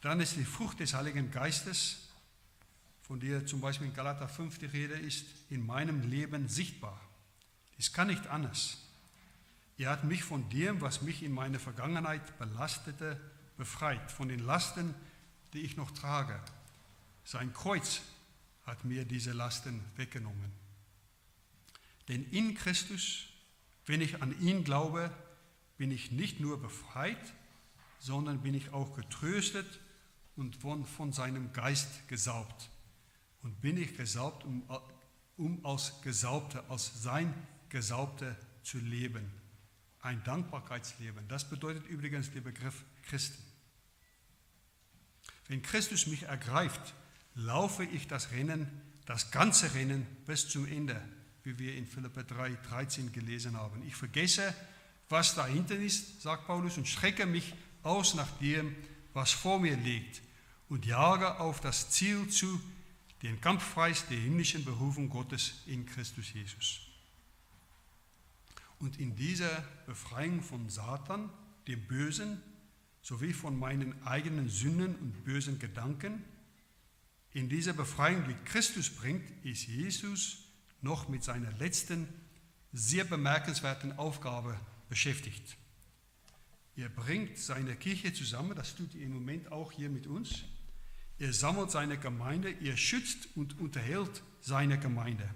[0.00, 2.08] Dann ist die Frucht des Heiligen Geistes,
[3.02, 7.00] von der zum Beispiel in Galater 5 die Rede ist, in meinem Leben sichtbar.
[7.78, 8.78] Es kann nicht anders.
[9.76, 13.20] Er hat mich von dem, was mich in meiner Vergangenheit belastete,
[13.56, 14.94] befreit, von den Lasten,
[15.52, 16.40] die ich noch trage.
[17.24, 18.02] Sein Kreuz
[18.66, 20.52] hat mir diese Lasten weggenommen.
[22.08, 23.26] Denn in Christus,
[23.86, 25.10] wenn ich an ihn glaube,
[25.76, 27.32] bin ich nicht nur befreit,
[27.98, 29.80] sondern bin ich auch getröstet
[30.36, 32.70] und von, von seinem Geist gesaubt.
[33.42, 34.62] Und bin ich gesaubt, um,
[35.36, 37.34] um als Gesaubter, als sein
[37.74, 39.30] Gesaubter zu leben.
[40.00, 41.28] Ein Dankbarkeitsleben.
[41.28, 43.42] Das bedeutet übrigens der Begriff Christen.
[45.48, 46.94] Wenn Christus mich ergreift,
[47.34, 48.68] laufe ich das Rennen,
[49.04, 51.02] das ganze Rennen bis zum Ende
[51.44, 53.86] wie wir in Philippa 3, 13 gelesen haben.
[53.86, 54.54] Ich vergesse,
[55.10, 58.74] was dahinter ist, sagt Paulus, und strecke mich aus nach dem,
[59.12, 60.22] was vor mir liegt,
[60.70, 62.60] und jage auf das Ziel zu,
[63.22, 66.80] den Kampfpreis der himmlischen Berufung Gottes in Christus Jesus.
[68.78, 71.30] Und in dieser Befreiung von Satan,
[71.68, 72.40] dem Bösen,
[73.02, 76.24] sowie von meinen eigenen Sünden und bösen Gedanken,
[77.32, 80.44] in dieser Befreiung, die Christus bringt, ist Jesus
[80.80, 82.08] noch mit seiner letzten,
[82.72, 85.56] sehr bemerkenswerten Aufgabe beschäftigt.
[86.76, 90.44] Er bringt seine Kirche zusammen, das tut er im Moment auch hier mit uns.
[91.18, 95.28] Er sammelt seine Gemeinde, er schützt und unterhält seine Gemeinde.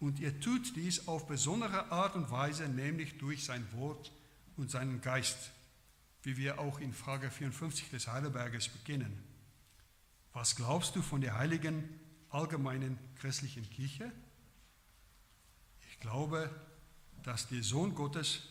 [0.00, 4.12] Und er tut dies auf besondere Art und Weise, nämlich durch sein Wort
[4.56, 5.50] und seinen Geist,
[6.22, 9.22] wie wir auch in Frage 54 des Heidelberges beginnen.
[10.32, 11.82] Was glaubst du von der heiligen
[12.30, 14.12] allgemeinen christlichen Kirche?
[15.90, 16.48] Ich glaube,
[17.24, 18.42] dass der Sohn Gottes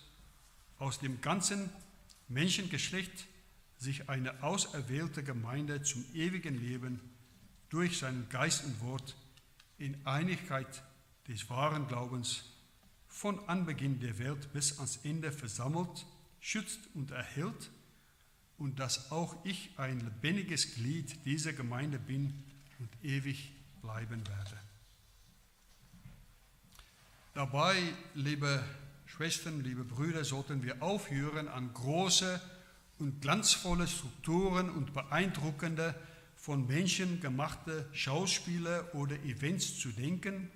[0.79, 1.69] aus dem ganzen
[2.27, 3.25] Menschengeschlecht
[3.77, 6.99] sich eine auserwählte Gemeinde zum ewigen Leben
[7.69, 9.15] durch seinen Geist und Wort
[9.77, 10.83] in Einigkeit
[11.27, 12.43] des wahren Glaubens
[13.07, 16.05] von Anbeginn der Welt bis ans Ende versammelt,
[16.39, 17.71] schützt und erhält
[18.57, 22.43] und dass auch ich ein lebendiges Glied dieser Gemeinde bin
[22.79, 23.51] und ewig
[23.81, 24.57] bleiben werde.
[27.33, 27.75] Dabei,
[28.15, 28.63] liebe
[29.05, 32.41] Schwestern, liebe Brüder, sollten wir aufhören, an große
[32.99, 35.95] und glanzvolle Strukturen und beeindruckende,
[36.35, 40.49] von Menschen gemachte Schauspiele oder Events zu denken.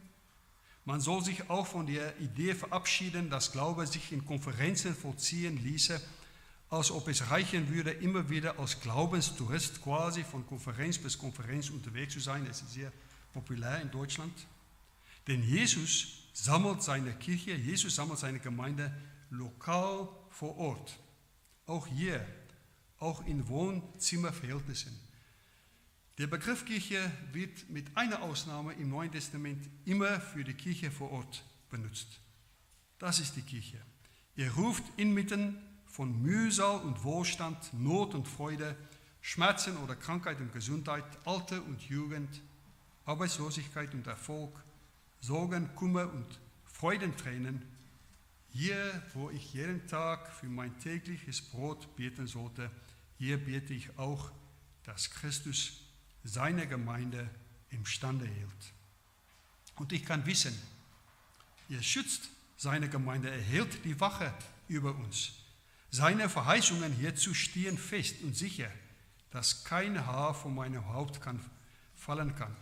[0.85, 6.01] Man soll sich auch von der Idee verabschieden, dass Glaube sich in Konferenzen vollziehen ließe,
[6.69, 12.13] als ob es reichen würde, immer wieder als Glaubenstourist quasi von Konferenz bis Konferenz unterwegs
[12.13, 12.45] zu sein.
[12.45, 12.91] Das ist sehr
[13.33, 14.33] populär in Deutschland.
[15.27, 18.91] Denn Jesus sammelt seine Kirche, Jesus sammelt seine Gemeinde
[19.29, 20.97] lokal vor Ort.
[21.67, 22.25] Auch hier,
[22.99, 24.97] auch in Wohnzimmerverhältnissen.
[26.21, 31.09] Der Begriff Kirche wird mit einer Ausnahme im Neuen Testament immer für die Kirche vor
[31.09, 32.19] Ort benutzt.
[32.99, 33.81] Das ist die Kirche.
[34.35, 35.57] Er ruft inmitten
[35.87, 38.75] von Mühsal und Wohlstand, Not und Freude,
[39.19, 42.29] Schmerzen oder Krankheit und Gesundheit, Alter und Jugend,
[43.05, 44.53] Arbeitslosigkeit und Erfolg,
[45.21, 47.65] Sorgen, Kummer und Freudentränen,
[48.49, 52.69] hier, wo ich jeden Tag für mein tägliches Brot beten sollte,
[53.17, 54.31] hier bete ich auch,
[54.83, 55.87] dass Christus
[56.23, 57.29] seine Gemeinde
[57.69, 58.73] imstande hält.
[59.75, 60.57] Und ich kann wissen,
[61.69, 64.33] er schützt seine Gemeinde, er hält die Wache
[64.67, 65.33] über uns.
[65.89, 68.69] Seine Verheißungen hierzu stehen fest und sicher,
[69.31, 71.39] dass kein Haar von meinem Haupt kann,
[71.95, 72.55] fallen kann.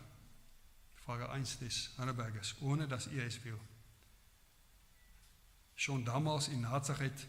[0.96, 3.60] Frage 1 des Annabergers, ohne dass er es will.
[5.76, 7.28] Schon damals in Nazareth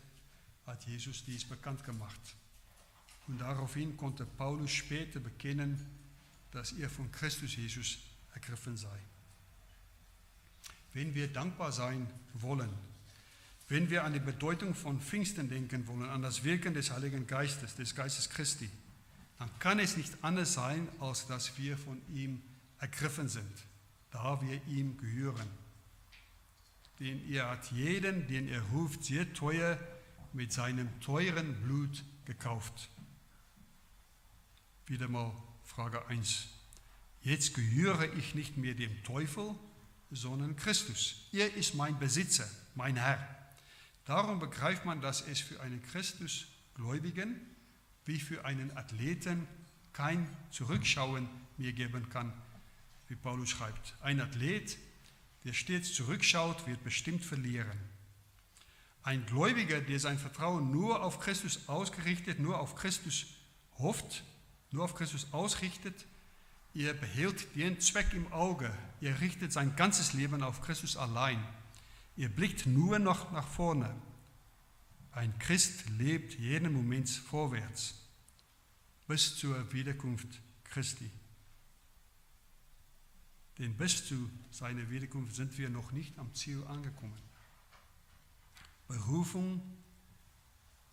[0.66, 2.20] hat Jesus dies bekannt gemacht.
[3.26, 5.99] Und daraufhin konnte Paulus später bekennen,
[6.53, 7.98] dass er von Christus Jesus
[8.34, 8.98] ergriffen sei.
[10.92, 12.70] Wenn wir dankbar sein wollen,
[13.68, 17.76] wenn wir an die Bedeutung von Pfingsten denken wollen, an das Wirken des Heiligen Geistes,
[17.76, 18.68] des Geistes Christi,
[19.38, 22.42] dann kann es nicht anders sein, als dass wir von ihm
[22.80, 23.64] ergriffen sind,
[24.11, 25.48] da wir ihm gehören.
[26.98, 29.78] Denn er hat jeden, den er ruft, sehr teuer
[30.32, 32.90] mit seinem teuren Blut gekauft.
[34.86, 35.32] Wieder mal
[35.70, 36.48] Frage 1.
[37.22, 39.54] Jetzt gehöre ich nicht mehr dem Teufel,
[40.10, 41.28] sondern Christus.
[41.32, 43.24] Er ist mein Besitzer, mein Herr.
[44.04, 47.40] Darum begreift man, dass es für einen Christusgläubigen
[48.04, 49.46] wie für einen Athleten
[49.92, 52.32] kein Zurückschauen mehr geben kann,
[53.06, 53.94] wie Paulus schreibt.
[54.00, 54.76] Ein Athlet,
[55.44, 57.78] der stets zurückschaut, wird bestimmt verlieren.
[59.04, 63.26] Ein Gläubiger, der sein Vertrauen nur auf Christus ausgerichtet, nur auf Christus
[63.78, 64.24] hofft,
[64.72, 66.06] nur auf Christus ausrichtet,
[66.74, 68.72] er behält den Zweck im Auge.
[69.00, 71.42] Er richtet sein ganzes Leben auf Christus allein.
[72.16, 73.92] Er blickt nur noch nach vorne.
[75.12, 77.94] Ein Christ lebt jeden Moment vorwärts
[79.08, 80.28] bis zur Wiederkunft
[80.62, 81.10] Christi.
[83.58, 87.18] Denn bis zu seiner Wiederkunft sind wir noch nicht am Ziel angekommen.
[88.86, 89.60] Berufung,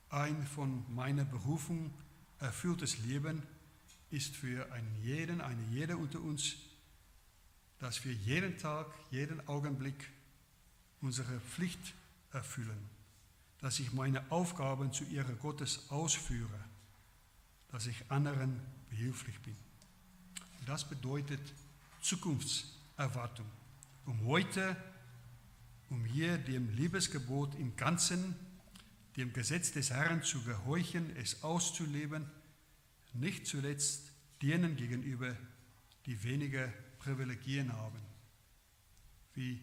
[0.09, 1.93] ein von meiner Berufung
[2.39, 3.43] erfülltes Leben
[4.09, 6.55] ist für einen jeden, eine jede unter uns,
[7.79, 10.09] dass wir jeden Tag, jeden Augenblick
[11.01, 11.93] unsere Pflicht
[12.31, 12.89] erfüllen,
[13.59, 16.59] dass ich meine Aufgaben zu ihrer Gottes ausführe,
[17.69, 19.55] dass ich anderen behilflich bin.
[20.65, 21.41] Das bedeutet
[22.01, 23.45] Zukunftserwartung,
[24.05, 24.75] um heute,
[25.89, 28.35] um hier dem Liebesgebot im Ganzen,
[29.15, 32.25] dem Gesetz des Herrn zu gehorchen, es auszuleben
[33.19, 34.11] nicht zuletzt
[34.41, 35.35] denen gegenüber,
[36.05, 36.67] die weniger
[36.99, 37.99] Privilegien haben,
[39.33, 39.61] wie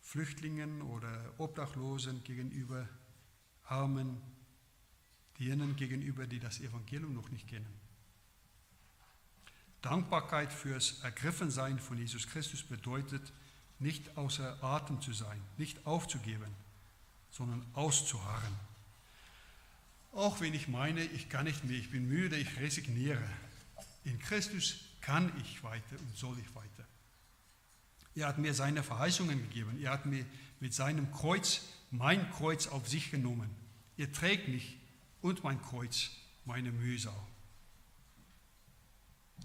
[0.00, 2.88] Flüchtlingen oder Obdachlosen gegenüber,
[3.64, 4.20] Armen,
[5.38, 7.80] denen gegenüber, die das Evangelium noch nicht kennen.
[9.82, 13.32] Dankbarkeit fürs Ergriffensein von Jesus Christus bedeutet,
[13.78, 16.54] nicht außer Atem zu sein, nicht aufzugeben,
[17.30, 18.54] sondern auszuharren
[20.14, 23.22] auch wenn ich meine, ich kann nicht mehr, ich bin müde, ich resigniere.
[24.04, 26.86] In Christus kann ich weiter und soll ich weiter.
[28.14, 29.78] Er hat mir seine Verheißungen gegeben.
[29.82, 30.24] Er hat mir
[30.60, 33.50] mit seinem Kreuz mein Kreuz auf sich genommen.
[33.96, 34.76] Er trägt mich
[35.20, 36.10] und mein Kreuz,
[36.44, 37.14] meine Mühsal.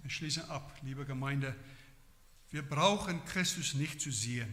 [0.02, 1.54] Wir schließen ab, liebe Gemeinde.
[2.50, 4.52] Wir brauchen Christus nicht zu sehen.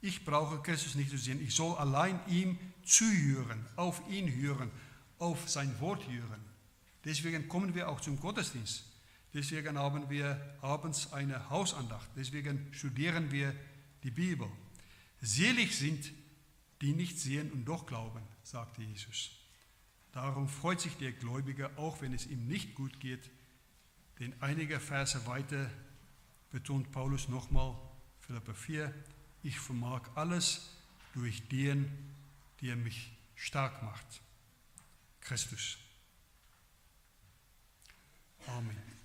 [0.00, 1.40] Ich brauche Christus nicht zu sehen.
[1.40, 4.70] Ich soll allein ihm zuhören, auf ihn hören
[5.18, 6.44] auf sein Wort hören.
[7.04, 8.84] Deswegen kommen wir auch zum Gottesdienst.
[9.32, 12.08] Deswegen haben wir abends eine Hausandacht.
[12.16, 13.54] Deswegen studieren wir
[14.02, 14.48] die Bibel.
[15.20, 16.12] Selig sind,
[16.80, 19.30] die nicht sehen und doch glauben, sagte Jesus.
[20.12, 23.30] Darum freut sich der Gläubige, auch wenn es ihm nicht gut geht,
[24.18, 25.70] denn einige Verse weiter
[26.50, 27.76] betont Paulus nochmal,
[28.20, 28.94] Philippa 4,
[29.42, 30.70] ich vermag alles
[31.12, 31.90] durch den,
[32.62, 34.22] der mich stark macht.
[35.26, 35.76] Christus.
[38.48, 38.95] Amen.